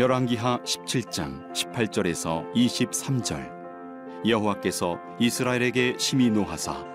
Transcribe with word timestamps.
열왕기하 0.00 0.60
17장 0.62 1.52
18절에서 1.52 2.50
23절. 2.54 4.26
여호와께서 4.26 4.98
이스라엘에게 5.18 5.96
심히 5.98 6.30
노하사 6.30 6.86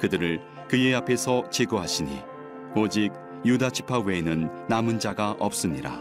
그들을 0.00 0.40
그의 0.66 0.94
앞에서 0.94 1.50
제거하시니 1.50 2.22
오직 2.74 3.12
유다 3.44 3.68
지파 3.68 3.98
외에는 3.98 4.48
남은 4.70 4.98
자가 4.98 5.36
없으니라. 5.40 6.00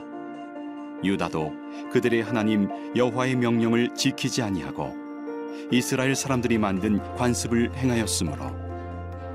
유다도 1.03 1.51
그들의 1.91 2.23
하나님 2.23 2.69
여호와의 2.95 3.35
명령을 3.35 3.93
지키지 3.93 4.41
아니하고 4.41 4.95
이스라엘 5.69 6.15
사람들이 6.15 6.59
만든 6.59 6.99
관습을 7.17 7.75
행하였으므로 7.75 8.45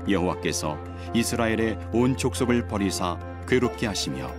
여호와께서 0.09 0.83
이스라엘의 1.13 1.77
온 1.93 2.17
족속을 2.17 2.65
버리사 2.65 3.19
괴롭게 3.47 3.85
하시며 3.85 4.33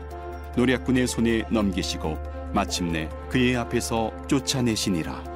노략군의 0.57 1.07
손에 1.07 1.45
넘기시고 1.53 2.40
마침내 2.53 3.09
그의 3.29 3.57
앞에서 3.57 4.13
쫓아내시니라. 4.27 5.31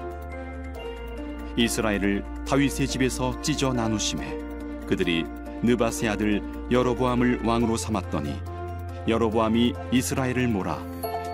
이스라엘을 1.57 2.25
다윗의 2.47 2.89
집에서 2.89 3.41
찢어 3.41 3.73
나누심에 3.73 4.39
그들이 4.87 5.25
느바세 5.63 6.09
아들 6.09 6.43
여로보암을 6.71 7.43
왕으로 7.45 7.77
삼았더니 7.77 8.35
여로보암이 9.07 9.73
이스라엘을 9.93 10.49
몰아 10.49 10.79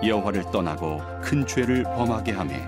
여호와를 0.05 0.51
떠나고 0.51 1.01
큰 1.21 1.45
죄를 1.45 1.83
범하게 1.83 2.31
하매 2.33 2.67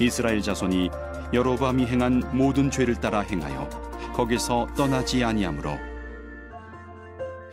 이스라엘 0.00 0.40
자손이 0.40 0.90
여로보암이 1.32 1.86
행한 1.86 2.22
모든 2.32 2.70
죄를 2.70 2.94
따라 2.96 3.20
행하여 3.20 3.68
거기서 4.14 4.68
떠나지 4.76 5.22
아니하므로 5.24 5.78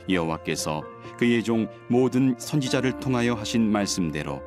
여호와께서 0.09 0.81
그의 1.17 1.43
종 1.43 1.67
모든 1.87 2.35
선지자를 2.37 2.99
통하여 2.99 3.33
하신 3.35 3.71
말씀대로 3.71 4.41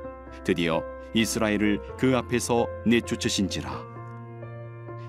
드디어 0.45 0.83
이스라엘을 1.15 1.81
그 1.98 2.17
앞에서 2.17 2.67
내쫓으신지라 2.87 3.93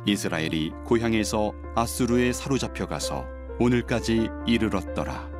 이스라엘이 0.05 0.73
고향에서 0.85 1.53
아수르에 1.75 2.33
사로잡혀 2.33 2.87
가서 2.87 3.25
오늘까지 3.59 4.29
이르렀더라. 4.45 5.31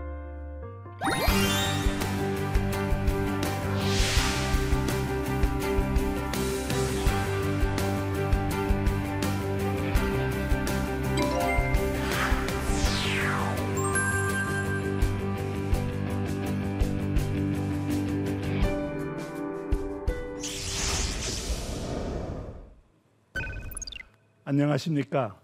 안녕하십니까. 24.54 25.42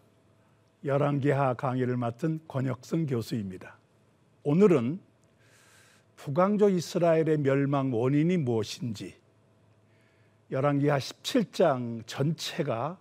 열왕기하 0.86 1.56
강의를 1.56 1.98
맡은 1.98 2.40
권혁성 2.48 3.08
교수입니다. 3.08 3.80
오늘은 4.44 5.00
북왕조 6.16 6.70
이스라엘의 6.70 7.40
멸망 7.40 7.92
원인이 7.92 8.38
무엇인지 8.38 9.16
열왕기하 10.52 11.00
17장 11.00 12.06
전체가 12.06 13.00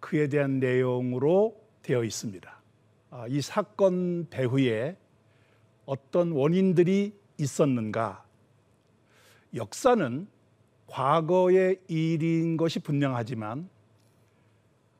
그에 0.00 0.28
대한 0.28 0.58
내용으로 0.58 1.60
되어 1.82 2.02
있습니다. 2.02 2.62
아, 3.10 3.26
이 3.28 3.42
사건 3.42 4.28
배후에 4.30 4.96
어떤 5.84 6.32
원인들이 6.32 7.12
있었는가? 7.36 8.24
역사는 9.54 10.28
과거의 10.86 11.82
일인 11.88 12.56
것이 12.56 12.78
분명하지만 12.78 13.75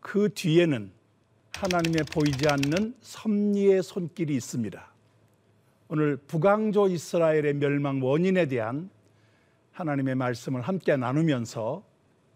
그 0.06 0.33
뒤에는 0.33 0.93
하나님의 1.56 2.05
보이지 2.12 2.49
않는 2.49 2.94
섭리의 3.00 3.83
손길이 3.83 4.37
있습니다. 4.37 4.93
오늘 5.89 6.17
북왕조 6.17 6.87
이스라엘의 6.91 7.55
멸망 7.55 8.00
원인에 8.00 8.47
대한 8.47 8.89
하나님의 9.72 10.15
말씀을 10.15 10.61
함께 10.61 10.97
나누면서 10.97 11.83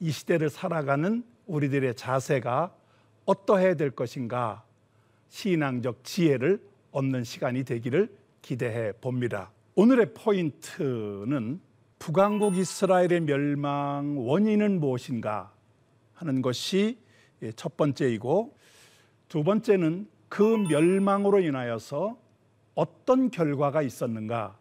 이 0.00 0.10
시대를 0.10 0.50
살아가는 0.50 1.22
우리들의 1.46 1.94
자세가 1.94 2.74
어떠해야 3.24 3.74
될 3.74 3.92
것인가 3.92 4.64
신앙적 5.28 6.02
지혜를 6.02 6.60
얻는 6.90 7.22
시간이 7.22 7.62
되기를 7.62 8.12
기대해 8.42 8.90
봅니다. 9.00 9.52
오늘의 9.76 10.12
포인트는 10.14 11.60
북왕국 12.00 12.56
이스라엘의 12.56 13.20
멸망 13.20 14.16
원인은 14.18 14.80
무엇인가 14.80 15.52
하는 16.14 16.42
것이 16.42 16.98
예, 16.98 17.09
첫 17.56 17.76
번째이고 17.76 18.56
두 19.28 19.44
번째는 19.44 20.08
그 20.28 20.42
멸망으로 20.68 21.40
인하여서 21.40 22.18
어떤 22.74 23.30
결과가 23.30 23.82
있었는가 23.82 24.56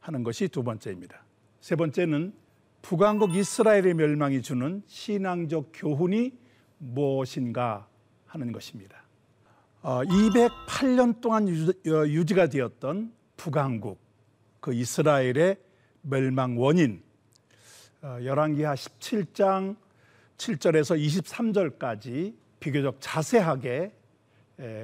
하는 0.00 0.22
것이 0.22 0.48
두 0.48 0.62
번째입니다. 0.62 1.24
세 1.60 1.76
번째는 1.76 2.34
북왕국 2.82 3.34
이스라엘의 3.34 3.94
멸망이 3.94 4.42
주는 4.42 4.82
신앙적 4.86 5.70
교훈이 5.72 6.32
무엇인가 6.78 7.88
하는 8.26 8.52
것입니다. 8.52 9.02
208년 9.82 11.16
어, 11.16 11.20
동안 11.20 11.48
어, 11.48 12.06
유지가 12.06 12.48
되었던 12.48 13.12
북왕국, 13.36 13.98
그 14.60 14.72
이스라엘의 14.72 15.56
멸망 16.02 16.58
원인, 16.58 17.02
어, 18.02 18.18
열왕기하 18.22 18.74
17장 18.74 19.76
7절에서 20.36 20.98
23절까지 20.98 22.34
비교적 22.60 22.96
자세하게 23.00 23.92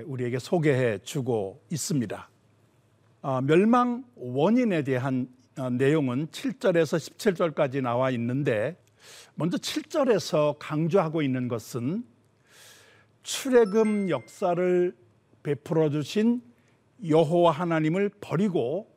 우리에게 0.07 0.39
소개해 0.39 0.99
주고 0.99 1.63
있습니다. 1.71 2.29
아, 3.23 3.41
멸망 3.43 4.05
원인에 4.17 4.83
대한 4.83 5.29
어, 5.59 5.69
내용은 5.69 6.29
7절에서 6.29 6.97
17절까지 6.97 7.83
나와 7.83 8.11
있는데 8.13 8.83
먼저 9.35 9.59
7절에서 9.59 10.57
강조하고 10.59 11.21
있는 11.21 11.49
것은 11.49 12.05
출애굽 13.23 14.09
역사를 14.09 14.97
베풀어 15.43 15.91
주신 15.91 16.41
여호와 17.07 17.53
하나님을 17.53 18.09
버리고 18.21 18.91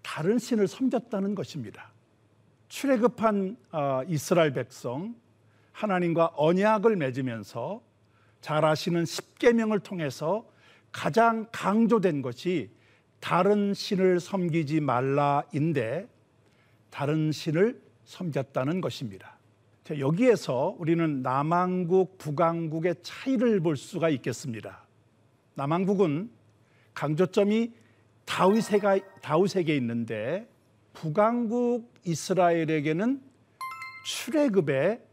다른 0.00 0.38
신을 0.38 0.68
섬겼다는 0.68 1.34
것입니다. 1.34 1.92
출애굽한 2.68 3.56
어, 3.72 4.00
이스라엘 4.08 4.54
백성 4.54 5.14
하나님과 5.76 6.32
언약을 6.36 6.96
맺으면서 6.96 7.82
잘 8.40 8.64
아시는 8.64 9.04
십계명을 9.04 9.80
통해서 9.80 10.46
가장 10.90 11.46
강조된 11.52 12.22
것이 12.22 12.70
다른 13.20 13.74
신을 13.74 14.18
섬기지 14.18 14.80
말라인데 14.80 16.08
다른 16.88 17.30
신을 17.30 17.78
섬겼다는 18.06 18.80
것입니다. 18.80 19.36
여기에서 19.98 20.74
우리는 20.78 21.20
남한국, 21.22 22.16
북한국의 22.16 22.96
차이를 23.02 23.60
볼 23.60 23.76
수가 23.76 24.08
있겠습니다. 24.08 24.86
남한국은 25.54 26.30
강조점이 26.94 27.72
다윗에가 28.24 28.98
다윗에게 29.20 29.76
있는데 29.76 30.48
북한국 30.94 31.92
이스라엘에게는 32.04 33.20
출애굽의 34.06 35.05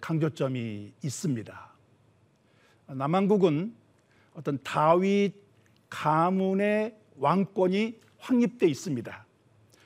강조점이 0.00 0.92
있습니다. 1.02 1.70
남한국은 2.86 3.74
어떤 4.34 4.58
다윗 4.62 5.34
가문의 5.88 6.96
왕권이 7.16 7.98
확립돼 8.18 8.66
있습니다. 8.66 9.26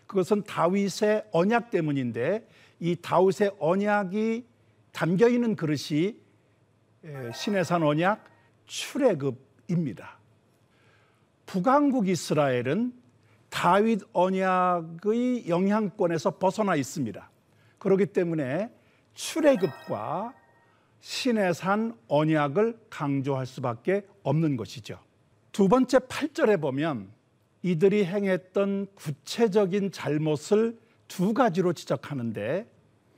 그것은 0.06 0.42
다윗의 0.42 1.28
언약 1.32 1.70
때문인데 1.70 2.46
이 2.80 2.96
다윗의 2.96 3.56
언약이 3.58 4.44
담겨 4.92 5.28
있는 5.28 5.54
그릇이 5.54 6.16
신해산 7.34 7.82
언약 7.82 8.24
출애굽입니다. 8.66 10.18
북왕국 11.46 12.08
이스라엘은 12.08 12.92
다윗 13.48 14.02
언약의 14.12 15.48
영향권에서 15.48 16.38
벗어나 16.38 16.76
있습니다. 16.76 17.30
그렇기 17.78 18.06
때문에 18.06 18.70
출애굽과 19.14 20.34
신의 21.00 21.54
산 21.54 21.96
언약을 22.08 22.78
강조할 22.90 23.46
수밖에 23.46 24.06
없는 24.22 24.56
것이죠. 24.56 24.98
두 25.52 25.68
번째 25.68 25.98
8절에 25.98 26.60
보면 26.60 27.10
이들이 27.62 28.04
행했던 28.04 28.86
구체적인 28.94 29.92
잘못을 29.92 30.78
두 31.08 31.34
가지로 31.34 31.72
지적하는데 31.72 32.70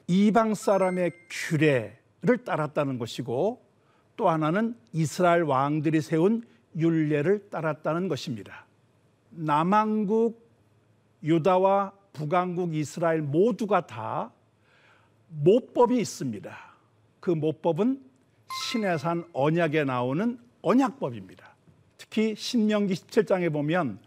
이방 0.06 0.54
사람의 0.54 1.12
규례를 1.30 2.44
따랐다는 2.44 2.98
것이고 2.98 3.64
또 4.16 4.28
하나는 4.28 4.76
이스라엘 4.92 5.42
왕들이 5.42 6.00
세운 6.00 6.42
율례를 6.76 7.50
따랐다는 7.50 8.08
것입니다. 8.08 8.66
남왕국 9.30 10.40
유다와 11.22 11.92
북왕국 12.12 12.74
이스라엘 12.74 13.22
모두가 13.22 13.86
다 13.86 14.32
모법이 15.40 15.98
있습니다. 15.98 16.56
그 17.20 17.30
모법은 17.30 18.02
신해산 18.64 19.24
언약에 19.32 19.84
나오는 19.84 20.38
언약법입니다. 20.60 21.54
특히 21.96 22.34
신명기 22.36 22.94
17장에 22.94 23.52
보면 23.52 23.98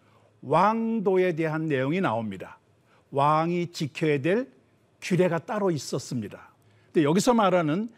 왕도에 0.41 1.33
대한 1.33 1.65
내용이 1.65 2.01
나옵니다. 2.01 2.59
왕이 3.11 3.71
지켜야 3.71 4.21
될 4.21 4.51
규례가 5.01 5.39
따로 5.39 5.71
있었습니다. 5.71 6.53
근데 6.87 7.03
여기서 7.03 7.33
말하는 7.33 7.89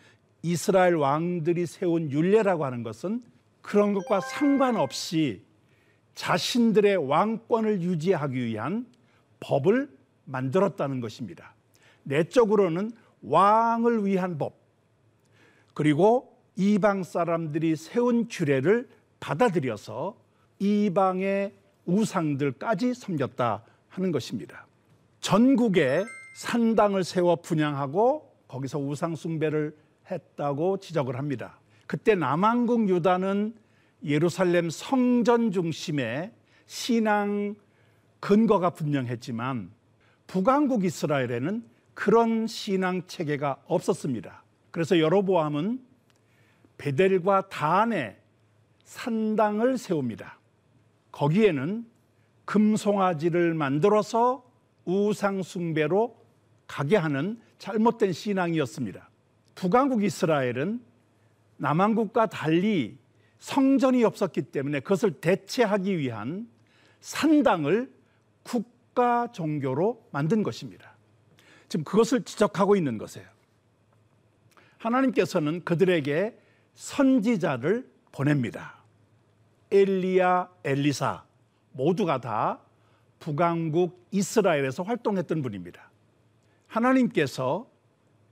이스라엘 0.44 0.96
왕들이 0.96 1.66
세운 1.66 2.10
율례라고 2.12 2.64
하는 2.64 2.84
것은 2.84 3.24
그런 3.62 3.94
것과 3.94 4.22
상관없이 4.22 5.42
자신들의 6.16 6.96
왕권을 7.08 7.82
유지하기 7.82 8.46
위한 8.46 8.86
법을 9.40 9.90
만들었다는 10.26 11.02
것입니다. 11.02 11.54
내적으로는 12.04 12.92
왕을 13.22 14.06
위한 14.06 14.38
법, 14.38 14.58
그리고 15.74 16.38
이방 16.56 17.04
사람들이 17.04 17.76
세운 17.76 18.28
규례를 18.28 18.90
받아들여서 19.20 20.18
이방의 20.60 21.54
우상들까지 21.86 22.94
섬겼다 22.94 23.64
하는 23.90 24.12
것입니다. 24.12 24.66
전국에 25.22 26.04
산당을 26.36 27.04
세워 27.04 27.36
분양하고 27.38 28.32
거기서 28.48 28.80
우상 28.80 29.16
숭배를 29.16 29.76
했다고 30.10 30.78
지적을 30.78 31.18
합니다. 31.18 31.60
그때 31.86 32.16
남한국 32.16 32.90
유다는 32.90 33.56
예루살렘 34.04 34.70
성전 34.70 35.52
중심의 35.52 36.32
신앙 36.66 37.56
근거가 38.20 38.72
분명했지만 38.72 39.72
북왕국 40.28 40.86
이스라엘에는 40.86 41.64
그런 41.98 42.46
신앙 42.46 43.08
체계가 43.08 43.64
없었습니다. 43.66 44.44
그래서 44.70 45.00
여로보암은 45.00 45.84
베델과 46.78 47.50
단에 47.50 48.16
산당을 48.84 49.80
세웁니다. 49.80 50.38
거기에는 51.12 51.88
금송아지를 52.46 53.56
만들어서 53.56 54.48
우상 54.86 55.42
숭배로 55.42 56.24
가게 56.68 56.98
하는 56.98 57.42
잘못된 57.58 58.14
신앙이었습니다. 58.14 59.10
북왕국 59.56 60.04
이스라엘은 60.04 60.80
남왕국과 61.58 62.28
달리 62.28 63.00
성전이 63.40 64.04
없었기 64.04 64.44
때문에 64.44 64.82
그것을 64.82 65.14
대체하기 65.14 65.98
위한 65.98 66.48
산당을 67.00 67.92
국가 68.44 69.32
종교로 69.32 70.08
만든 70.12 70.44
것입니다. 70.44 70.97
지금 71.70 71.84
그것을 71.84 72.24
지적하고 72.24 72.76
있는 72.76 72.98
것이에요. 72.98 73.28
하나님께서는 74.78 75.64
그들에게 75.64 76.38
선지자를 76.76 77.90
보냅니다. 78.12 78.76
엘리야, 79.72 80.50
엘리사 80.64 81.24
모두가 81.72 82.22
다 82.22 82.62
북왕국 83.20 84.08
이스라엘에서 84.12 84.84
활동했던 84.84 85.42
분입니다. 85.42 85.90
하나님께서 86.68 87.68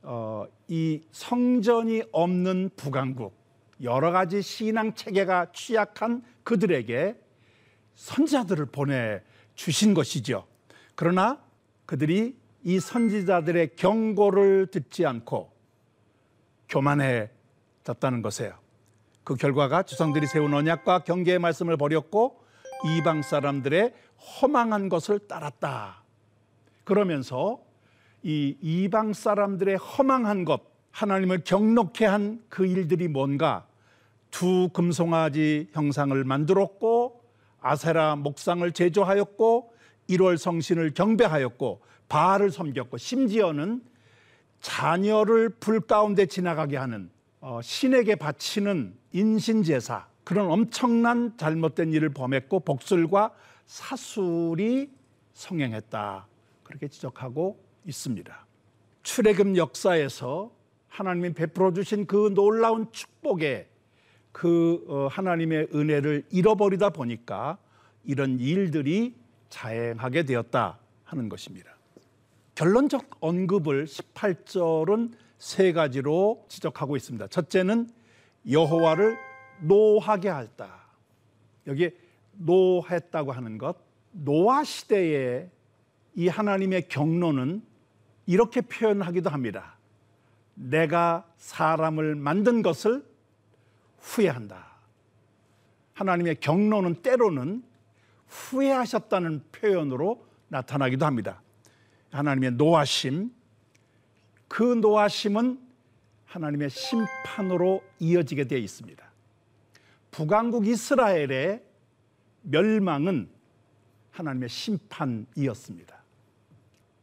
어, 0.04 0.46
이 0.68 1.02
성전이 1.12 2.04
없는 2.12 2.70
북왕국 2.76 3.36
여러 3.82 4.12
가지 4.12 4.42
신앙 4.42 4.94
체계가 4.94 5.52
취약한 5.52 6.24
그들에게 6.44 7.20
선지자들을 7.96 8.68
보내 8.68 9.22
주신 9.56 9.94
것이죠. 9.94 10.46
그러나 10.96 11.42
그들이 11.86 12.38
이 12.66 12.80
선지자들의 12.80 13.76
경고를 13.76 14.68
듣지 14.68 15.06
않고 15.06 15.52
교만해졌다는 16.68 18.22
것이에요. 18.24 18.54
그 19.24 19.36
결과가 19.36 19.84
주상들이 19.84 20.26
세운 20.26 20.54
언약과 20.54 21.04
경계의 21.04 21.40
말씀을 21.40 21.78
버렸고 21.78 22.44
이방 22.98 23.22
사람들의 23.22 23.94
허망한 24.42 24.90
것을 24.90 25.20
따랐다. 25.20 26.04
그러면서 26.84 27.60
이 28.24 28.58
이방 28.62 29.14
사람들의 29.14 29.78
허망한 29.78 30.44
것, 30.44 30.62
하나님을 30.92 31.44
경록해 31.44 32.06
한 32.06 32.46
그 32.50 32.66
일들이 32.66 33.08
뭔가 33.08 33.68
두 34.32 34.70
금송아지 34.74 35.70
형상을 35.72 36.24
만들었고 36.24 37.22
아세라 37.62 38.16
목상을 38.16 38.70
제조하였고 38.72 39.74
1월 40.10 40.38
성신을 40.38 40.94
경배하였고 40.94 41.82
바알을 42.10 42.52
섬겼고 42.52 42.98
심지어는 42.98 43.84
자녀를 44.62 45.50
불 45.50 45.81
가운데 45.81 46.25
지나가게 46.25 46.78
하는 46.78 47.10
어, 47.40 47.62
신에게 47.62 48.16
바치는 48.16 48.96
인신제사 49.12 50.07
그런 50.24 50.50
엄청난 50.50 51.38
잘못된 51.38 51.94
일을 51.94 52.10
범했고 52.10 52.62
복술과 52.62 53.31
사술이 53.68 54.90
성행했다 55.34 56.28
그렇게 56.63 56.88
지적하고 56.88 57.63
있습니다. 57.86 58.46
출애굽 59.04 59.56
역사에서 59.58 60.51
하나님이 60.88 61.34
베풀어 61.34 61.74
주신 61.74 62.08
그 62.08 62.34
놀라운 62.34 62.92
축복에 62.92 63.69
그 64.31 64.84
어, 64.88 65.08
하나님의 65.08 65.69
은혜를 65.74 66.24
잃어버리다 66.31 66.90
보니까 66.90 67.58
이런 68.03 68.39
일들이 68.39 69.15
자행하게 69.50 70.24
되었다 70.24 70.80
하는 71.03 71.30
것입니다. 71.30 71.75
결론적 72.56 73.18
언급을 73.20 73.86
18절은 73.86 75.12
세 75.38 75.74
가지로 75.74 76.46
지적하고 76.48 76.96
있습니다. 76.96 77.28
첫째는 77.28 77.90
여호와를 78.50 79.18
노하게 79.62 80.32
했다. 80.32 80.86
여기 81.68 81.92
노했다고 82.34 83.32
하는 83.32 83.58
것, 83.58 83.78
노아 84.12 84.64
시대에 84.64 85.50
이 86.16 86.28
하나님의 86.28 86.88
경로는 86.88 87.62
이렇게 88.26 88.62
표현하기도 88.62 89.30
합니다. 89.30 89.78
내가 90.54 91.28
사람을 91.38 92.16
만든 92.16 92.62
것을 92.62 93.06
후회한다. 94.00 94.66
하나님의 95.94 96.38
경로는 96.40 97.02
때로는 97.02 97.64
후회하셨다는 98.28 99.44
표현으로 99.52 100.26
나타나기도 100.48 101.06
합니다. 101.06 101.42
하나님의 102.15 102.51
노하심, 102.51 103.29
그 104.48 104.63
노하심은 104.63 105.60
하나님의 106.25 106.69
심판으로 106.69 107.84
이어지게 108.00 108.45
되어 108.45 108.57
있습니다. 108.57 109.05
북왕국 110.12 110.65
이스라엘의 110.65 111.62
멸망은 112.43 113.29
하나님의 114.12 114.48
심판이었습니다. 114.48 116.03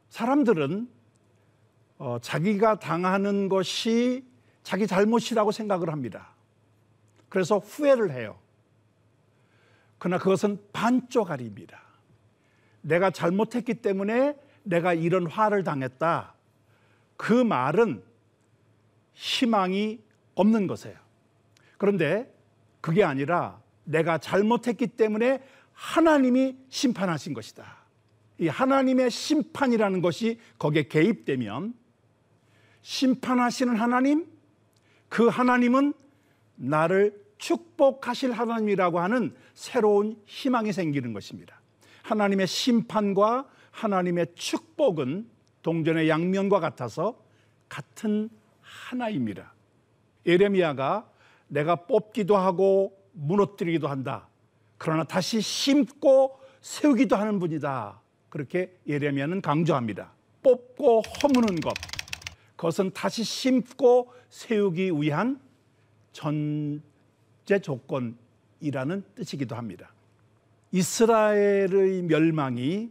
사람들은 0.08 0.88
어, 1.98 2.18
자기가 2.20 2.78
당하는 2.78 3.50
것이 3.50 4.24
자기 4.62 4.86
잘못이라고 4.86 5.52
생각을 5.52 5.90
합니다. 5.90 6.30
그래서 7.28 7.58
후회를 7.58 8.12
해요. 8.12 8.38
그러나 9.98 10.18
그것은 10.18 10.58
반쪽알입니다. 10.72 11.80
내가 12.80 13.10
잘못했기 13.10 13.74
때문에 13.74 14.36
내가 14.62 14.94
이런 14.94 15.26
화를 15.26 15.64
당했다. 15.64 16.34
그 17.16 17.32
말은 17.32 18.02
희망이 19.14 20.00
없는 20.34 20.66
것이에요. 20.66 20.96
그런데 21.78 22.32
그게 22.80 23.04
아니라 23.04 23.60
내가 23.84 24.18
잘못했기 24.18 24.88
때문에 24.88 25.42
하나님이 25.72 26.56
심판하신 26.68 27.34
것이다. 27.34 27.82
이 28.38 28.48
하나님의 28.48 29.10
심판이라는 29.10 30.00
것이 30.00 30.38
거기에 30.58 30.84
개입되면 30.84 31.74
심판하시는 32.82 33.76
하나님, 33.76 34.26
그 35.08 35.28
하나님은 35.28 35.92
나를 36.56 37.22
축복하실 37.38 38.32
하나님이라고 38.32 39.00
하는 39.00 39.34
새로운 39.54 40.16
희망이 40.26 40.72
생기는 40.72 41.12
것입니다. 41.12 41.60
하나님의 42.02 42.46
심판과 42.46 43.46
하나님의 43.72 44.28
축복은 44.34 45.28
동전의 45.62 46.08
양면과 46.08 46.60
같아서 46.60 47.20
같은 47.68 48.30
하나입니다. 48.60 49.52
예레미야가 50.26 51.10
내가 51.48 51.76
뽑기도 51.86 52.36
하고 52.36 52.96
무너뜨리기도 53.12 53.88
한다. 53.88 54.28
그러나 54.78 55.04
다시 55.04 55.40
심고 55.40 56.38
세우기도 56.60 57.16
하는 57.16 57.38
분이다. 57.38 58.00
그렇게 58.28 58.74
예레미야는 58.86 59.42
강조합니다. 59.42 60.12
뽑고 60.42 61.02
허무는 61.02 61.56
것. 61.56 61.74
그것은 62.56 62.92
다시 62.92 63.24
심고 63.24 64.12
세우기 64.30 64.92
위한 64.92 65.40
전제 66.12 67.58
조건이라는 67.60 69.04
뜻이기도 69.14 69.56
합니다. 69.56 69.92
이스라엘의 70.72 72.02
멸망이 72.02 72.90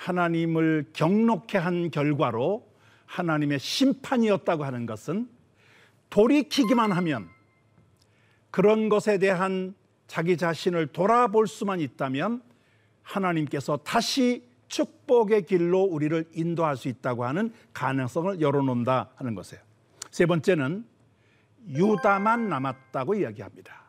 하나님을 0.00 0.86
경록해 0.94 1.58
한 1.58 1.90
결과로 1.90 2.66
하나님의 3.04 3.58
심판이었다고 3.58 4.64
하는 4.64 4.86
것은 4.86 5.28
돌이키기만 6.08 6.90
하면 6.92 7.28
그런 8.50 8.88
것에 8.88 9.18
대한 9.18 9.74
자기 10.06 10.38
자신을 10.38 10.88
돌아볼 10.88 11.46
수만 11.46 11.80
있다면 11.80 12.42
하나님께서 13.02 13.76
다시 13.78 14.48
축복의 14.68 15.44
길로 15.44 15.82
우리를 15.82 16.30
인도할 16.32 16.76
수 16.78 16.88
있다고 16.88 17.26
하는 17.26 17.52
가능성을 17.74 18.40
열어놓는다 18.40 19.10
하는 19.16 19.34
것이에요. 19.34 19.62
세 20.10 20.24
번째는 20.24 20.84
유다만 21.68 22.48
남았다고 22.48 23.16
이야기합니다. 23.16 23.82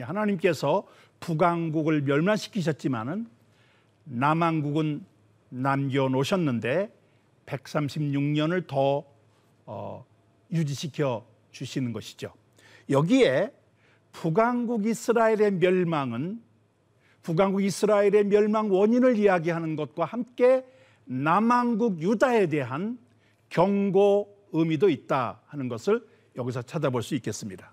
하나님께서 0.00 0.86
북왕국을 1.20 2.02
멸망시키셨지만은 2.02 3.26
남왕국은 4.04 5.13
남겨 5.54 6.08
놓으셨는데 6.08 6.92
136년을 7.46 8.66
더 8.66 9.04
어, 9.66 10.04
유지시켜 10.50 11.24
주시는 11.52 11.92
것이죠. 11.92 12.32
여기에 12.90 13.52
북왕국 14.12 14.86
이스라엘의 14.86 15.52
멸망은 15.52 16.42
북왕국 17.22 17.62
이스라엘의 17.62 18.24
멸망 18.24 18.70
원인을 18.70 19.16
이야기하는 19.16 19.76
것과 19.76 20.04
함께 20.04 20.64
남왕국 21.04 22.02
유다에 22.02 22.48
대한 22.48 22.98
경고 23.48 24.36
의미도 24.52 24.88
있다 24.88 25.40
하는 25.46 25.68
것을 25.68 26.04
여기서 26.36 26.62
찾아볼 26.62 27.02
수 27.02 27.14
있겠습니다. 27.14 27.72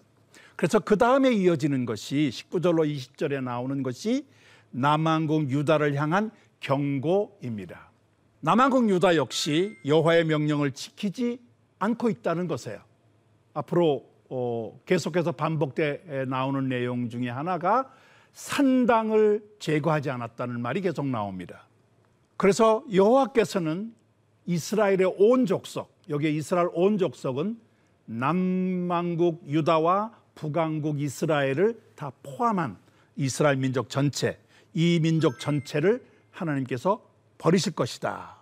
그래서 0.55 0.79
그 0.79 0.97
다음에 0.97 1.31
이어지는 1.31 1.85
것이 1.85 2.29
19절로 2.31 2.87
20절에 2.87 3.43
나오는 3.43 3.81
것이 3.81 4.27
남왕국 4.69 5.49
유다를 5.49 5.95
향한 5.95 6.31
경고입니다. 6.61 7.91
남왕국 8.39 8.89
유다 8.89 9.17
역시 9.17 9.77
여호와의 9.85 10.25
명령을 10.25 10.71
지키지 10.71 11.39
않고 11.79 12.09
있다는 12.09 12.47
것이에요. 12.47 12.79
앞으로 13.53 14.09
어, 14.29 14.79
계속해서 14.85 15.33
반복돼 15.33 16.25
나오는 16.27 16.69
내용 16.69 17.09
중에 17.09 17.29
하나가 17.29 17.91
산당을 18.33 19.43
제거하지 19.59 20.09
않았다는 20.09 20.61
말이 20.61 20.79
계속 20.79 21.05
나옵니다. 21.05 21.67
그래서 22.37 22.83
여호와께서는 22.91 23.93
이스라엘의 24.45 25.15
온 25.17 25.45
족속, 25.45 25.93
여기에 26.09 26.31
이스라엘 26.31 26.69
온 26.73 26.97
족속은 26.97 27.59
남왕국 28.05 29.43
유다와 29.47 30.11
북왕국 30.35 31.01
이스라엘을 31.01 31.79
다 31.95 32.11
포함한 32.23 32.77
이스라엘 33.17 33.57
민족 33.57 33.89
전체, 33.89 34.39
이 34.73 34.99
민족 35.01 35.39
전체를 35.39 36.10
하나님께서 36.31 37.01
버리실 37.37 37.73
것이다. 37.73 38.37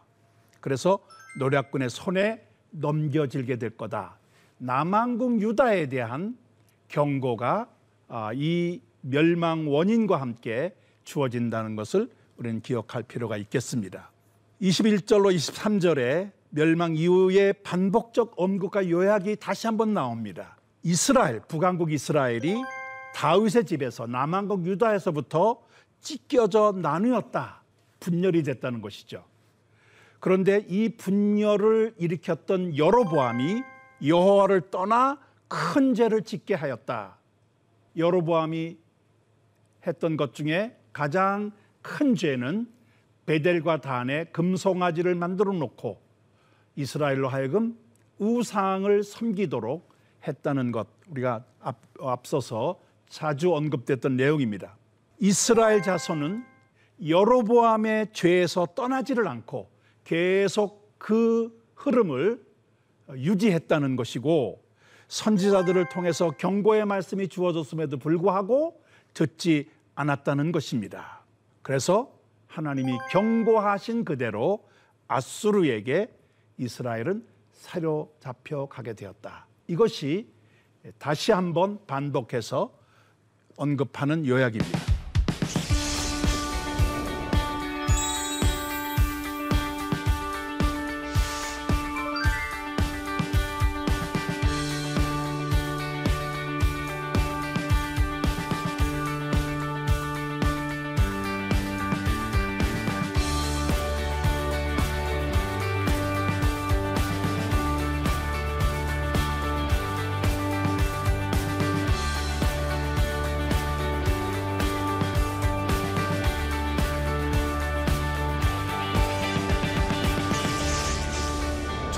그래서 0.59 0.99
노략군의 1.37 1.89
손에 1.89 2.45
넘겨질게 2.71 3.57
될 3.57 3.71
거다. 3.71 4.17
남왕국 4.57 5.41
유다에 5.41 5.87
대한 5.87 6.37
경고가 6.87 7.69
아, 8.07 8.31
이 8.33 8.81
멸망 9.01 9.67
원인과 9.67 10.19
함께 10.19 10.75
주어진다는 11.03 11.75
것을 11.75 12.09
우리는 12.37 12.61
기억할 12.61 13.03
필요가 13.03 13.37
있겠습니다. 13.37 14.11
21절로 14.61 15.33
23절에 15.33 16.31
멸망 16.49 16.95
이후의 16.95 17.53
반복적 17.63 18.33
언급과 18.35 18.89
요약이 18.89 19.37
다시 19.37 19.67
한번 19.67 19.93
나옵니다. 19.93 20.57
이스라엘, 20.83 21.41
북왕국 21.41 21.91
이스라엘이 21.91 22.61
다윗의 23.15 23.65
집에서 23.65 24.07
남왕국 24.07 24.65
유다에서부터 24.65 25.61
찢겨져 26.01 26.73
나누었다. 26.75 27.58
분열이 27.99 28.43
됐다는 28.43 28.81
것이죠. 28.81 29.23
그런데 30.19 30.65
이 30.67 30.89
분열을 30.89 31.95
일으켰던 31.97 32.77
여로보암이 32.77 33.63
여호와를 34.05 34.69
떠나 34.69 35.19
큰 35.47 35.93
죄를 35.93 36.23
짓게 36.23 36.53
하였다. 36.53 37.17
여로보암이 37.97 38.77
했던 39.87 40.17
것 40.17 40.33
중에 40.33 40.77
가장 40.93 41.51
큰 41.81 42.15
죄는 42.15 42.69
베델과 43.25 43.81
단에 43.81 44.25
금송아지를 44.25 45.15
만들어 45.15 45.53
놓고 45.53 46.01
이스라엘로 46.75 47.29
하여금 47.29 47.77
우상을 48.17 49.03
섬기도록 49.03 49.89
했다는 50.27 50.71
것 50.71 50.87
우리가 51.09 51.43
앞, 51.61 51.79
앞서서 51.99 52.79
자주 53.07 53.53
언급됐던 53.53 54.15
내용입니다. 54.15 54.77
이스라엘 55.19 55.81
자손은 55.81 56.43
여로보암의 57.05 58.09
죄에서 58.13 58.67
떠나지를 58.75 59.27
않고 59.27 59.69
계속 60.03 60.95
그 60.97 61.57
흐름을 61.75 62.43
유지했다는 63.11 63.95
것이고 63.95 64.61
선지자들을 65.07 65.89
통해서 65.89 66.29
경고의 66.31 66.85
말씀이 66.85 67.27
주어졌음에도 67.27 67.97
불구하고 67.97 68.83
듣지 69.13 69.69
않았다는 69.95 70.51
것입니다. 70.51 71.23
그래서 71.61 72.11
하나님이 72.47 72.97
경고하신 73.11 74.05
그대로 74.05 74.63
아수르에게 75.07 76.13
이스라엘은 76.57 77.25
사로잡혀 77.53 78.67
가게 78.67 78.93
되었다. 78.93 79.47
이것이 79.67 80.27
다시 80.97 81.31
한번 81.31 81.79
반복해서 81.85 82.73
언급하는 83.57 84.25
요약입니다. 84.25 84.98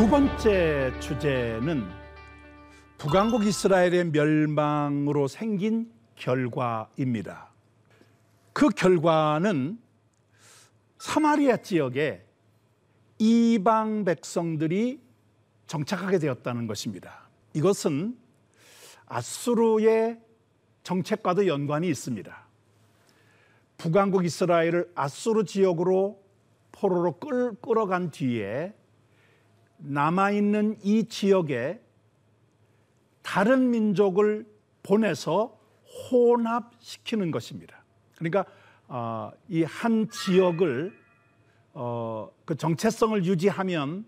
두 0.02 0.10
번째 0.10 0.92
주제는 1.00 1.88
북왕국 2.98 3.46
이스라엘의 3.46 4.06
멸망으로 4.06 5.28
생긴 5.28 5.92
결과입니다. 6.16 7.52
그 8.52 8.70
결과는 8.70 9.78
사마리아 10.98 11.58
지역에 11.58 12.26
이방 13.20 14.04
백성들이 14.04 15.00
정착하게 15.68 16.18
되었다는 16.18 16.66
것입니다. 16.66 17.30
이것은 17.54 18.18
아수르의 19.06 20.20
정책과도 20.82 21.46
연관이 21.46 21.88
있습니다. 21.88 22.36
북왕국 23.78 24.26
이스라엘을 24.26 24.94
아수르 24.96 25.46
지역으로 25.46 26.20
포로로 26.72 27.20
끌, 27.20 27.54
끌어간 27.62 28.10
뒤에 28.10 28.74
남아있는 29.82 30.78
이 30.84 31.06
지역에 31.06 31.82
다른 33.22 33.70
민족을 33.72 34.46
보내서 34.84 35.58
혼합시키는 36.12 37.32
것입니다. 37.32 37.84
그러니까 38.16 38.46
어, 38.88 39.32
이한 39.48 40.10
지역을 40.10 40.94
어, 41.74 42.30
그 42.46 42.56
정체성을 42.56 43.26
유지하면 43.26 44.06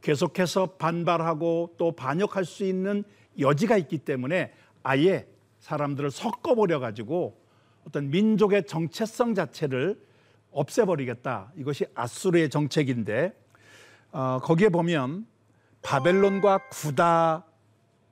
계속해서 0.00 0.76
반발하고 0.76 1.74
또 1.78 1.92
반역할 1.92 2.44
수 2.44 2.64
있는 2.64 3.04
여지가 3.38 3.76
있기 3.78 3.98
때문에 3.98 4.52
아예 4.82 5.26
사람들을 5.60 6.10
섞어버려 6.10 6.80
가지고 6.80 7.40
어떤 7.86 8.10
민족의 8.10 8.66
정체성 8.66 9.34
자체를 9.34 10.00
없애버리겠다. 10.50 11.52
이것이 11.56 11.86
아수르의 11.94 12.50
정책인데 12.50 13.32
어, 14.12 14.38
거기에 14.42 14.68
보면 14.68 15.26
바벨론과 15.82 16.68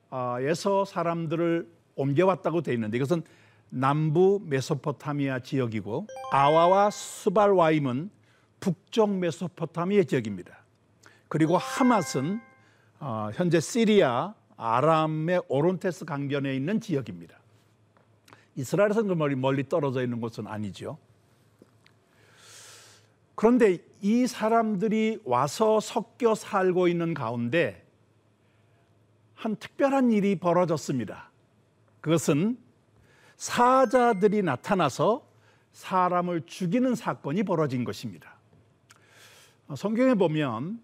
구다에서 0.09 0.85
사람들을 0.85 1.71
옮겨왔다고 1.95 2.61
되어 2.61 2.73
있는데 2.73 2.97
이것은 2.97 3.23
남부 3.69 4.41
메소포타미아 4.45 5.39
지역이고 5.39 6.07
아와와 6.31 6.89
스발와임은 6.89 8.09
북쪽 8.59 9.17
메소포타미아 9.17 10.03
지역입니다. 10.03 10.57
그리고 11.27 11.57
하맛은 11.57 12.41
어, 12.99 13.29
현재 13.33 13.59
시리아 13.59 14.33
아람의 14.57 15.43
오론테스 15.47 16.05
강변에 16.05 16.55
있는 16.55 16.81
지역입니다. 16.81 17.39
이스라엘에서 18.55 19.03
멀리 19.03 19.35
멀리 19.35 19.67
떨어져 19.69 20.03
있는 20.03 20.19
곳은 20.19 20.45
아니죠. 20.47 20.97
그런데 23.41 23.79
이 24.03 24.27
사람들이 24.27 25.19
와서 25.25 25.79
섞여 25.79 26.35
살고 26.35 26.87
있는 26.87 27.15
가운데 27.15 27.83
한 29.33 29.55
특별한 29.55 30.11
일이 30.11 30.35
벌어졌습니다. 30.35 31.31
그것은 32.01 32.59
사자들이 33.37 34.43
나타나서 34.43 35.27
사람을 35.71 36.45
죽이는 36.45 36.93
사건이 36.93 37.41
벌어진 37.41 37.83
것입니다. 37.83 38.35
성경에 39.75 40.13
보면 40.13 40.79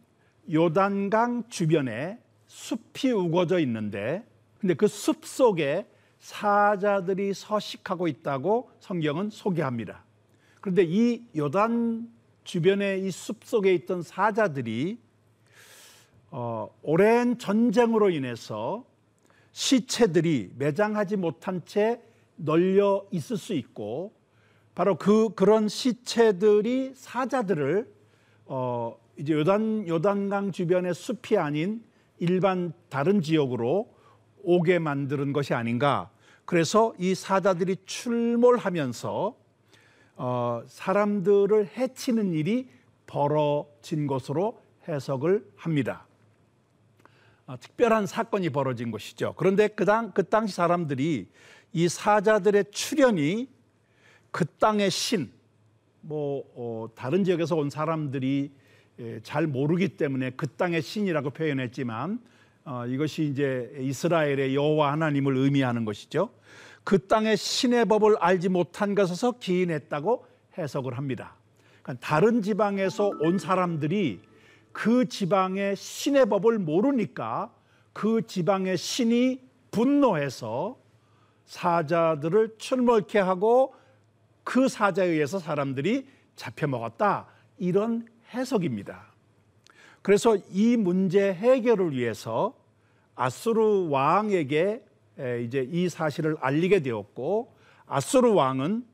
요단강 0.51 1.49
주변에 1.49 2.17
숲이 2.47 3.11
우거져 3.11 3.59
있는데 3.59 4.25
근데 4.59 4.73
그 4.73 4.87
숲 4.87 5.27
속에 5.27 5.87
사자들이 6.19 7.35
서식하고 7.35 8.07
있다고 8.07 8.71
성경은 8.79 9.29
소개합니다. 9.29 10.03
그런데 10.59 10.85
이 10.87 11.23
요단 11.35 12.16
주변에 12.47 12.97
이숲 12.99 13.43
속에 13.43 13.73
있던 13.73 14.01
사자들이 14.01 14.97
어, 16.31 16.69
오랜 16.81 17.37
전쟁으로 17.37 18.09
인해서 18.09 18.85
시체들이 19.51 20.53
매장하지 20.57 21.17
못한 21.17 21.61
채 21.65 22.01
널려 22.37 23.05
있을 23.11 23.35
수 23.35 23.53
있고 23.53 24.13
바로 24.75 24.95
그 24.95 25.33
그런 25.35 25.67
시체들이 25.67 26.93
사자들을 26.95 27.93
어, 28.45 28.97
이제 29.17 29.33
요단 29.33 29.89
요단강 29.89 30.53
주변의 30.53 30.93
숲이 30.93 31.37
아닌 31.37 31.83
일반 32.17 32.71
다른 32.87 33.21
지역으로 33.21 33.93
오게 34.43 34.79
만드는 34.79 35.33
것이 35.33 35.53
아닌가. 35.53 36.11
그래서 36.45 36.93
이 36.97 37.13
사자들이 37.13 37.75
출몰하면서 37.85 39.46
어, 40.17 40.63
사람들을 40.67 41.77
해치는 41.77 42.33
일이 42.33 42.69
벌어진 43.05 44.07
것으로 44.07 44.59
해석을 44.87 45.47
합니다. 45.55 46.05
어, 47.45 47.55
특별한 47.59 48.07
사건이 48.07 48.49
벌어진 48.49 48.91
것이죠. 48.91 49.33
그런데 49.37 49.67
그, 49.67 49.85
당, 49.85 50.11
그 50.11 50.23
당시 50.27 50.55
사람들이 50.55 51.27
이 51.71 51.87
사자들의 51.87 52.65
출현이 52.71 53.47
그 54.31 54.45
땅의 54.45 54.91
신, 54.91 55.31
뭐 56.01 56.43
어, 56.55 56.87
다른 56.95 57.23
지역에서 57.23 57.55
온 57.55 57.69
사람들이 57.69 58.51
예, 58.99 59.19
잘 59.21 59.45
모르기 59.45 59.89
때문에 59.89 60.31
그 60.31 60.47
땅의 60.47 60.81
신이라고 60.81 61.29
표현했지만 61.29 62.19
어, 62.65 62.85
이것이 62.87 63.25
이제 63.25 63.71
이스라엘의 63.79 64.55
여호와 64.55 64.91
하나님을 64.93 65.37
의미하는 65.37 65.85
것이죠. 65.85 66.29
그 66.87 67.05
땅의 67.05 67.35
신의 67.35 67.83
법을 67.83 68.15
알지 68.17 68.47
못한 68.47 68.95
것에서 68.95 69.33
기인했다고 69.33 70.25
해석을 70.57 70.97
합니다. 70.97 71.35
그러니까 71.83 72.07
다른 72.07 72.41
지방에서 72.41 73.11
온 73.19 73.37
사람들이 73.37 74.21
그 74.71 75.05
지방의 75.09 75.75
신의 75.75 76.27
법을 76.27 76.59
모르니까 76.59 77.53
그 77.91 78.25
지방의 78.25 78.77
신이 78.77 79.41
분노해서 79.69 80.77
사자들을 81.43 82.55
출몰케 82.57 83.19
하고 83.19 83.75
그 84.45 84.69
사자에 84.69 85.07
의해서 85.07 85.39
사람들이 85.39 86.07
잡혀 86.37 86.67
먹었다. 86.67 87.27
이런 87.57 88.07
해석입니다. 88.33 89.07
그래서 90.01 90.37
이 90.51 90.77
문제 90.77 91.33
해결을 91.33 91.91
위해서 91.91 92.53
아수르 93.13 93.89
왕에게 93.89 94.86
이제 95.43 95.67
이 95.71 95.89
사실을 95.89 96.37
알리게 96.39 96.81
되었고 96.81 97.53
아수르 97.85 98.33
왕은 98.33 98.85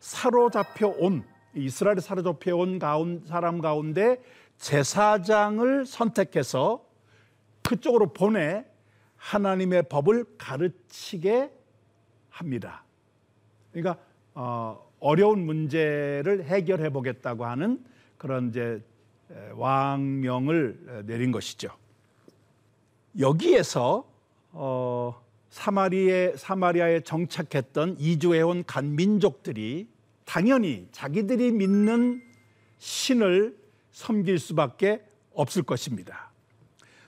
사로잡혀 0.00 0.88
온 0.88 1.24
이스라엘에 1.54 2.00
사로잡혀 2.00 2.56
온 2.56 2.78
가운 2.78 3.22
사람 3.26 3.60
가운데 3.60 4.20
제사장을 4.58 5.86
선택해서 5.86 6.84
그쪽으로 7.62 8.12
보내 8.12 8.64
하나님의 9.16 9.84
법을 9.88 10.24
가르치게 10.38 11.50
합니다. 12.30 12.84
그러니까 13.72 14.02
어, 14.34 14.88
어려운 15.00 15.44
문제를 15.44 16.44
해결해 16.44 16.90
보겠다고 16.90 17.44
하는 17.44 17.84
그런 18.16 18.48
이제 18.48 18.82
왕명을 19.54 21.04
내린 21.06 21.32
것이죠. 21.32 21.70
여기에서 23.18 24.08
어, 24.52 25.20
사마리에 25.50 26.34
사마리아에 26.36 27.00
정착했던 27.00 27.96
이주해온 27.98 28.64
간 28.66 28.94
민족들이 28.96 29.88
당연히 30.24 30.88
자기들이 30.92 31.52
믿는 31.52 32.22
신을 32.78 33.56
섬길 33.92 34.38
수밖에 34.38 35.02
없을 35.32 35.62
것입니다. 35.62 36.30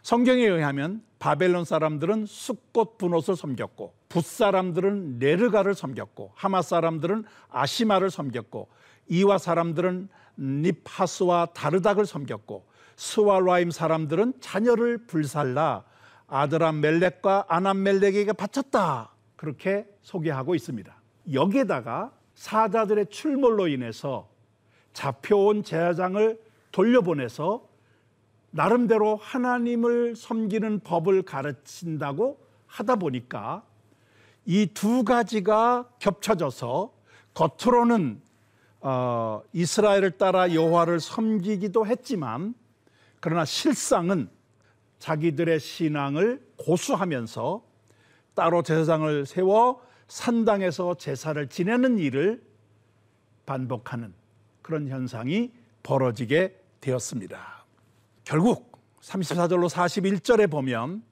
성경에 0.03 0.45
의하면 0.45 1.03
바벨론 1.19 1.65
사람들은 1.65 2.25
숫꽃 2.27 2.97
분옷을 2.97 3.37
섬겼고 3.37 3.95
붓 4.09 4.25
사람들은 4.25 5.19
네르가를 5.19 5.75
섬겼고 5.75 6.33
하마 6.35 6.63
사람들은 6.63 7.25
아시마를 7.51 8.11
섬겼고 8.11 8.69
이와 9.09 9.39
사람들은 9.39 10.09
닙하스와 10.37 11.47
다르닥을 11.53 12.07
섬겼고 12.07 12.67
스왈라임 12.97 13.71
사람들은 13.71 14.35
자녀를 14.41 15.07
불살라 15.07 15.85
아드람 16.31 16.81
멜렉과 16.81 17.47
아남 17.49 17.83
멜렉에게 17.83 18.33
바쳤다. 18.33 19.11
그렇게 19.37 19.87
소개하고 20.03 20.55
있습니다. 20.55 20.95
여기에다가 21.33 22.13
사자들의 22.35 23.07
출몰로 23.11 23.69
인해서 23.69 24.29
잡혀온 24.93 25.63
제사장을 25.65 26.41
돌려보내서 26.73 27.69
나름대로 28.53 29.17
하나님을 29.17 30.17
섬기는 30.17 30.81
법을 30.81 31.23
가르친다고 31.23 32.39
하다 32.67 32.97
보니까 32.97 33.65
이 34.47 34.67
두 34.73 35.05
가지가 35.05 35.89
겹쳐져서 35.99 36.93
겉으로는 37.35 38.21
어, 38.81 39.43
이스라엘을 39.53 40.13
따라 40.13 40.55
여호와를 40.55 41.01
섬기기도 41.01 41.87
했지만 41.87 42.55
그러나 43.21 43.45
실상은 43.45 44.31
자기들의 45.01 45.59
신앙을 45.59 46.41
고수하면서 46.57 47.65
따로 48.35 48.63
제사장을 48.63 49.27
세워 49.27 49.83
산당에서 50.07 50.95
제사를 50.95 51.49
지내는 51.49 51.99
일을 51.99 52.43
반복하는 53.47 54.13
그런 54.63 54.89
현상이 54.89 55.53
벌어지게 55.83 56.57
되었습니다. 56.81 57.65
결국 58.25 58.71
34절로 59.01 59.69
41절에 59.69 60.51
보면 60.51 61.03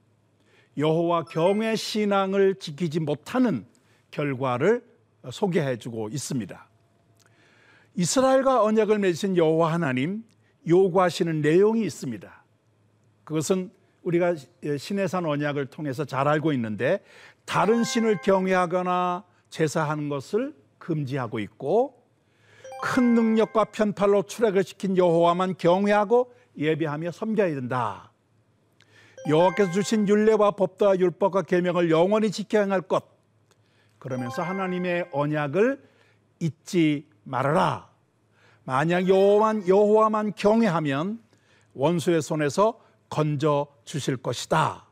여호와 0.77 1.25
경외 1.25 1.75
신앙을 1.75 2.55
지키지 2.55 2.99
못하는 2.99 3.65
결과를 4.11 4.83
소개해 5.31 5.77
주고 5.77 6.09
있습니다. 6.09 6.69
이스라엘과 7.95 8.63
언약을 8.63 8.99
맺으신 8.99 9.35
여호와 9.35 9.73
하나님 9.73 10.23
요구하시는 10.67 11.41
내용이 11.41 11.83
있습니다. 11.83 12.43
그것은 13.23 13.71
우리가 14.03 14.35
신해산 14.77 15.25
언약을 15.25 15.67
통해서 15.67 16.05
잘 16.05 16.27
알고 16.27 16.53
있는데 16.53 17.01
다른 17.45 17.83
신을 17.83 18.21
경외하거나 18.21 19.23
제사하는 19.49 20.09
것을 20.09 20.55
금지하고 20.77 21.39
있고 21.39 22.01
큰 22.81 23.13
능력과 23.13 23.65
편팔로 23.65 24.23
출애을 24.23 24.63
시킨 24.63 24.95
여호와만 24.97 25.57
경외하고 25.57 26.33
예배하며 26.57 27.11
섬겨야 27.11 27.55
된다. 27.55 28.11
여호와께서 29.27 29.71
주신 29.71 30.07
율례와 30.07 30.51
법도와 30.51 30.97
율법과 30.97 31.41
계명을 31.43 31.89
영원히 31.89 32.31
지켜야 32.31 32.69
할 32.69 32.81
것. 32.81 33.03
그러면서 33.97 34.41
하나님의 34.41 35.09
언약을 35.11 35.81
잊지 36.39 37.05
말아라. 37.23 37.89
만약 38.63 39.09
여호와만 39.09 39.67
여호와만 39.67 40.33
경외하면 40.35 41.19
원수의 41.73 42.21
손에서 42.21 42.79
건져 43.09 43.67
주실 43.85 44.17
것이다. 44.17 44.85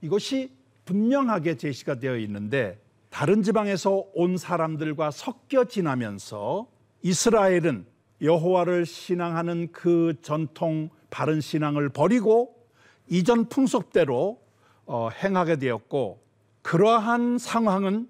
이것이 0.00 0.52
분명하게 0.84 1.56
제시가 1.56 1.96
되어 1.96 2.16
있는데 2.18 2.80
다른 3.10 3.42
지방에서 3.42 4.06
온 4.14 4.36
사람들과 4.36 5.10
섞여 5.10 5.64
지나면서 5.64 6.66
이스라엘은 7.02 7.86
여호와를 8.20 8.86
신앙하는 8.86 9.72
그 9.72 10.14
전통 10.22 10.88
바른 11.10 11.40
신앙을 11.40 11.88
버리고 11.88 12.56
이전 13.08 13.48
풍속대로 13.48 14.40
어, 14.86 15.08
행하게 15.10 15.56
되었고 15.56 16.22
그러한 16.62 17.38
상황은 17.38 18.08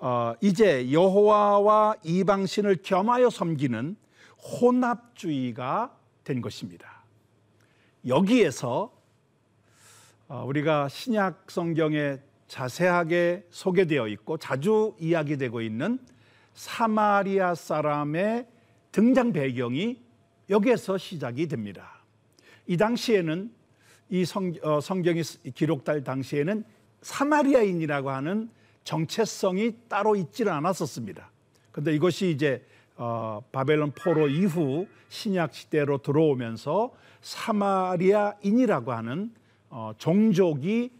어, 0.00 0.34
이제 0.40 0.92
여호와와 0.92 1.96
이방신을 2.04 2.78
겸하여 2.82 3.30
섬기는 3.30 3.96
혼합주의가 4.60 5.96
된 6.24 6.40
것입니다. 6.40 6.87
여기에서 8.06 8.92
어, 10.28 10.44
우리가 10.46 10.88
신약 10.88 11.50
성경에 11.50 12.18
자세하게 12.48 13.46
소개되어 13.50 14.08
있고 14.08 14.36
자주 14.38 14.94
이야기되고 14.98 15.60
있는 15.60 15.98
사마리아 16.54 17.54
사람의 17.54 18.46
등장 18.92 19.32
배경이 19.32 20.00
여기에서 20.50 20.98
시작이 20.98 21.46
됩니다. 21.46 22.02
이 22.66 22.76
당시에는 22.76 23.50
이 24.10 24.24
성, 24.24 24.52
어, 24.62 24.80
성경이 24.80 25.22
기록될 25.54 26.04
당시에는 26.04 26.64
사마리아인이라고 27.02 28.10
하는 28.10 28.50
정체성이 28.84 29.72
따로 29.88 30.16
있지는 30.16 30.52
않았었습니다. 30.52 31.30
그런데 31.70 31.94
이것이 31.94 32.30
이제 32.30 32.64
어, 32.98 33.40
바벨론 33.52 33.92
포로 33.92 34.28
이후 34.28 34.86
신약 35.08 35.54
시대로 35.54 35.98
들어오면서 35.98 36.92
사마리아인이라고 37.22 38.92
하는 38.92 39.32
어, 39.70 39.92
종족이 39.96 40.90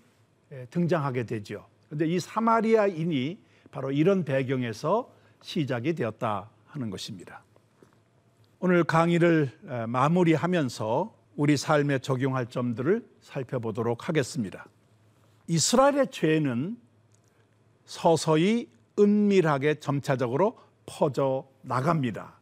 등장하게 0.70 1.24
되죠. 1.24 1.66
그런데 1.86 2.06
이 2.06 2.18
사마리아인이 2.20 3.38
바로 3.70 3.90
이런 3.90 4.24
배경에서 4.24 5.10
시작이 5.42 5.94
되었다 5.94 6.48
하는 6.66 6.88
것입니다. 6.88 7.42
오늘 8.60 8.82
강의를 8.84 9.50
마무리하면서 9.88 11.14
우리 11.36 11.56
삶에 11.56 11.98
적용할 11.98 12.46
점들을 12.46 13.06
살펴보도록 13.20 14.08
하겠습니다. 14.08 14.66
이스라엘의 15.48 16.08
죄는 16.10 16.78
서서히 17.84 18.68
은밀하게 18.98 19.76
점차적으로 19.76 20.58
퍼져 20.88 21.46
나갑니다. 21.60 22.32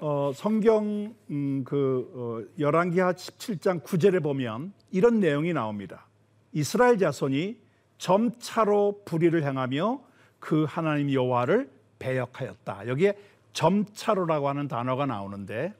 어, 0.00 0.32
성경 0.34 1.14
음, 1.30 1.62
그 1.64 2.10
어, 2.14 2.52
열왕기하 2.58 3.12
17장 3.12 3.84
9절에 3.84 4.20
보면 4.20 4.72
이런 4.90 5.20
내용이 5.20 5.52
나옵니다. 5.52 6.08
이스라엘 6.52 6.98
자손이 6.98 7.56
점차로 7.98 9.02
불의를 9.04 9.44
행하며 9.44 10.00
그 10.40 10.66
하나님 10.68 11.12
여호와를 11.12 11.70
배역하였다. 12.00 12.88
여기에 12.88 13.16
점차로라고 13.52 14.48
하는 14.48 14.66
단어가 14.66 15.06
나오는데 15.06 15.72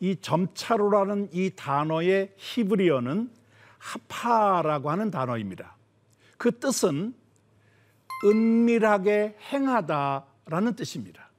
이 0.00 0.16
점차로라는 0.16 1.28
이 1.32 1.50
단어의 1.54 2.32
히브리어는 2.36 3.30
하파라고 3.78 4.90
하는 4.90 5.10
단어입니다. 5.10 5.76
그 6.38 6.58
뜻은 6.58 7.12
은밀하게 8.24 9.36
행하다 9.52 10.29
라는 10.50 10.74
뜻입니다. 10.74 11.30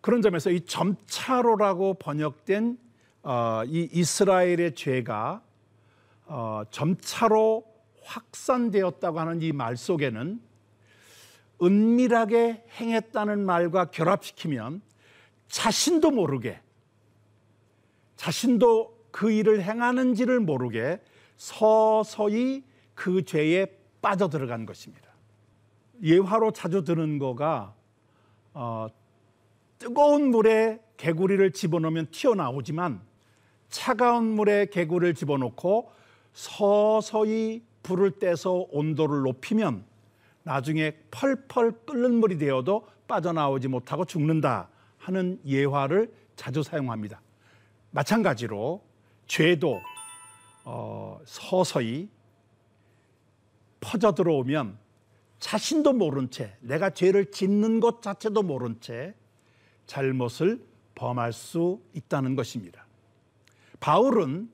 그런 0.00 0.20
점에서 0.20 0.50
이 0.50 0.60
점차로라고 0.60 1.94
번역된 1.94 2.76
어, 3.22 3.62
이 3.66 3.88
이스라엘의 3.92 4.74
죄가 4.74 5.42
어, 6.26 6.62
점차로 6.70 7.64
확산되었다고 8.02 9.18
하는 9.20 9.42
이 9.42 9.52
말 9.52 9.76
속에는 9.76 10.40
은밀하게 11.62 12.64
행했다는 12.78 13.46
말과 13.46 13.86
결합시키면 13.86 14.82
자신도 15.48 16.10
모르게 16.10 16.60
자신도 18.16 19.06
그 19.10 19.30
일을 19.30 19.62
행하는지를 19.62 20.40
모르게 20.40 21.00
서서히 21.36 22.64
그 22.94 23.24
죄에 23.24 23.66
빠져 24.02 24.28
들어간 24.28 24.66
것입니다. 24.66 25.06
예화로 26.02 26.50
자주 26.52 26.84
드는 26.84 27.18
거가 27.18 27.74
어, 28.58 28.88
뜨거운 29.78 30.30
물에 30.30 30.80
개구리를 30.96 31.52
집어넣으면 31.52 32.06
튀어나오지만 32.10 33.02
차가운 33.68 34.24
물에 34.24 34.66
개구리를 34.66 35.14
집어넣고 35.14 35.92
서서히 36.32 37.62
불을 37.82 38.18
떼서 38.18 38.66
온도를 38.70 39.20
높이면 39.20 39.84
나중에 40.42 40.92
펄펄 41.10 41.84
끓는 41.84 42.14
물이 42.14 42.38
되어도 42.38 42.88
빠져나오지 43.06 43.68
못하고 43.68 44.06
죽는다 44.06 44.70
하는 44.96 45.38
예화를 45.46 46.10
자주 46.34 46.62
사용합니다. 46.62 47.20
마찬가지로 47.90 48.82
죄도 49.26 49.82
어, 50.64 51.20
서서히 51.26 52.08
퍼져 53.80 54.14
들어오면 54.14 54.78
자신도 55.38 55.92
모른 55.92 56.30
채 56.30 56.56
내가 56.60 56.90
죄를 56.90 57.30
짓는 57.30 57.80
것 57.80 58.02
자체도 58.02 58.42
모른 58.42 58.80
채 58.80 59.14
잘못을 59.86 60.60
범할 60.94 61.32
수 61.32 61.80
있다는 61.92 62.36
것입니다. 62.36 62.86
바울은 63.80 64.50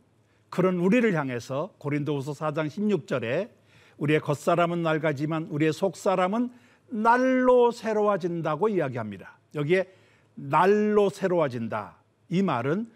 그런 0.51 0.79
우리를 0.79 1.15
향해서 1.15 1.75
고린도후서 1.79 2.33
4장 2.33 2.69
16절에 2.69 3.51
우리의 3.97 4.21
겉사람은 4.21 4.83
낡아지만 4.83 5.45
우리의 5.45 5.73
속사람은 5.73 6.51
날로 6.89 7.71
새로워진다고 7.71 8.69
이야기합니다. 8.69 9.39
여기에 9.55 9.91
날로 10.35 11.09
새로워진다. 11.09 11.97
이 12.29 12.43
말은 12.43 12.91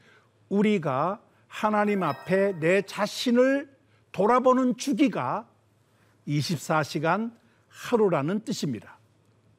우리가 0.48 1.22
하나님 1.46 2.02
앞에 2.02 2.58
내 2.58 2.82
자신을 2.82 3.70
돌아보는 4.12 4.76
주기가 4.76 5.48
24시간 6.26 7.32
하루라는 7.76 8.40
뜻입니다. 8.40 8.98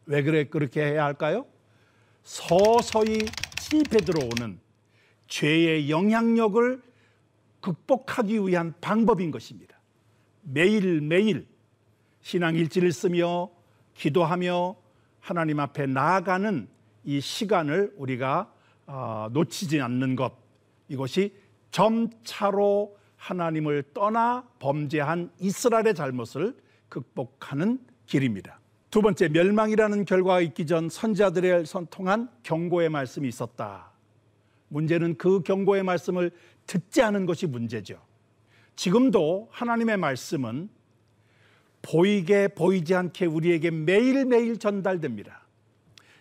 왜 0.08 0.24
그래 0.24 0.46
그렇게 0.46 0.84
해야 0.84 1.06
할까요? 1.06 1.46
서서히 2.24 3.26
침입해 3.60 4.00
들어오는 4.00 4.60
죄의 5.28 5.90
영향력을 5.90 6.82
극복하기 7.62 8.40
위한 8.48 8.74
방법인 8.82 9.30
것입니다. 9.30 9.78
매일매일 10.42 11.48
신앙 12.22 12.56
일지를 12.56 12.92
쓰며 12.92 13.50
기도하며 13.94 14.76
하나님 15.20 15.60
앞에 15.60 15.86
나아가는 15.86 16.68
이 17.04 17.22
시간을 17.22 17.94
우리가 17.98 18.52
어, 18.88 19.28
놓치지 19.32 19.82
않는 19.82 20.16
것 20.16 20.34
이것이 20.88 21.36
점차로 21.72 22.98
하나님을 23.18 23.84
떠나 23.94 24.48
범죄한 24.60 25.32
이스라엘의 25.40 25.94
잘못을 25.94 26.56
극복하는 26.88 27.80
길입니다. 28.08 28.60
두 28.90 29.02
번째 29.02 29.28
멸망이라는 29.30 30.06
결과가 30.06 30.42
있기 30.42 30.66
전 30.66 30.90
선자들의 30.90 31.66
선통한 31.66 32.30
경고의 32.44 32.90
말씀이 32.90 33.28
있었다. 33.28 33.92
문제는 34.70 35.18
그 35.18 35.42
경고의 35.44 35.84
말씀을 35.84 36.32
듣지 36.66 37.02
않은 37.02 37.26
것이 37.26 37.48
문제죠. 37.48 38.02
지금도 38.76 39.50
하나님의 39.52 39.98
말씀은 39.98 40.70
보이게 41.82 42.48
보이지 42.48 42.96
않게 42.96 43.26
우리에게 43.26 43.72
매일매일 43.72 44.58
전달됩니다. 44.58 45.46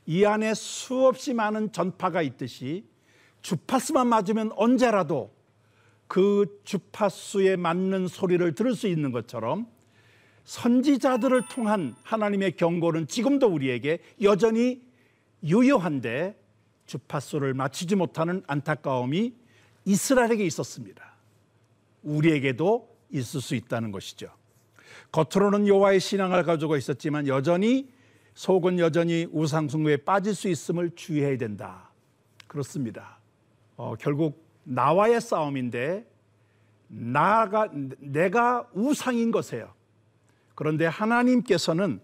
이 0.07 0.25
안에 0.25 0.55
수없이 0.55 1.35
많은 1.35 1.73
전파가 1.73 2.23
있듯이 2.23 2.85
주파수만 3.43 4.07
맞으면 4.09 4.53
언제라도 4.57 5.35
그 6.09 6.61
주파수에 6.65 7.57
맞는 7.57 8.07
소리를 8.09 8.55
들을 8.55 8.75
수 8.75 8.87
있는 8.87 9.11
것처럼 9.13 9.67
선지자들을 10.47 11.49
통한 11.49 11.95
하나님의 12.05 12.53
경고는 12.53 13.09
지금도 13.09 13.49
우리에게 13.49 13.99
여전히 14.23 14.81
유효한데 15.43 16.41
주파수를 16.87 17.53
맞추지 17.53 17.97
못하는 17.97 18.43
안타까움이 18.47 19.35
이스라엘에게 19.85 20.45
있었습니다. 20.47 21.17
우리에게도 22.03 22.97
있을 23.11 23.41
수 23.41 23.55
있다는 23.57 23.91
것이죠. 23.91 24.31
겉으로는 25.11 25.67
여호와의 25.67 26.01
신앙을 26.01 26.45
가지고 26.45 26.77
있었지만 26.77 27.27
여전히 27.27 27.89
속은 28.35 28.79
여전히 28.79 29.27
우상 29.33 29.69
숭배에 29.69 29.97
빠질 29.99 30.35
수 30.35 30.49
있음을 30.49 30.93
주의해야 30.95 31.37
된다. 31.39 31.91
그렇습니다. 32.47 33.19
어, 33.77 33.95
결국 33.99 34.47
나와의 34.63 35.21
싸움인데 35.21 36.09
나가 36.87 37.69
내가 37.99 38.69
우상인 38.75 39.33
것이에요. 39.33 39.75
그런데 40.57 40.87
하나님께서는 40.87 42.01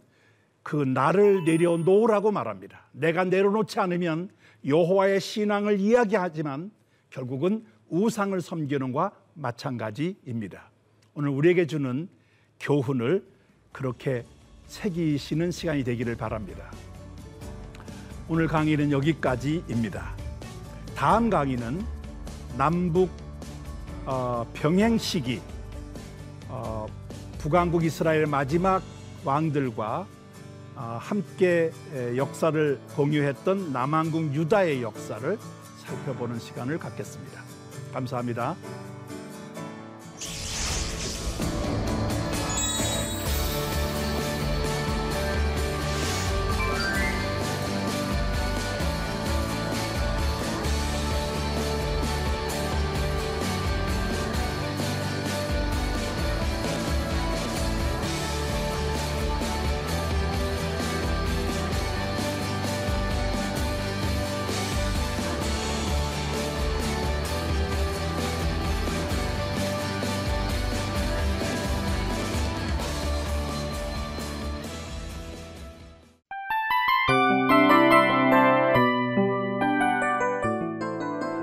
그 0.63 0.77
나를 0.77 1.45
내려놓으라고 1.45 2.31
말합니다. 2.31 2.87
내가 2.93 3.25
내려놓지 3.25 3.81
않으면 3.81 4.31
여호와의 4.65 5.21
신앙을 5.21 5.81
이야기하지만 5.81 6.71
결국은 7.11 7.65
우상을 7.89 8.41
섬기는 8.41 8.93
것과 8.93 9.17
마찬가지입니다. 9.35 10.71
오늘 11.15 11.31
우리에게 11.31 11.67
주는 11.67 12.09
교훈을 12.61 13.27
그렇게 13.73 14.25
새기시는 14.67 15.51
시간이 15.51 15.83
되기를 15.83 16.17
바랍니다. 16.17 16.71
오늘 18.29 18.47
강의는 18.47 18.93
여기까지입니다. 18.93 20.15
다음 20.95 21.29
강의는 21.29 21.83
남북 22.57 23.11
어, 24.05 24.47
병행 24.53 24.99
시기 24.99 25.41
어, 26.49 26.87
북왕국 27.43 27.83
이스라엘 27.83 28.27
마지막 28.27 28.83
왕들과 29.25 30.07
어, 30.77 30.99
함께 31.01 31.73
역사를 32.17 32.79
공유했던 32.95 33.73
남왕국 33.73 34.33
유다의 34.33 34.81
역사를 34.81 35.39
살펴보는 35.79 36.39
시간을 36.39 36.79
갖겠습니다. 36.79 37.43
감사합니다. 37.93 38.55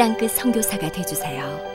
땅끝 0.00 0.30
선교사가 0.30 0.90
되주세요. 0.90 1.69